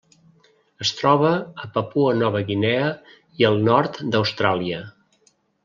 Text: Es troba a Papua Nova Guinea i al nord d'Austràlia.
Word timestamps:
Es 0.85 0.91
troba 1.01 1.33
a 1.65 1.69
Papua 1.75 2.15
Nova 2.23 2.43
Guinea 2.49 2.89
i 3.43 3.49
al 3.53 3.63
nord 3.71 4.03
d'Austràlia. 4.17 4.85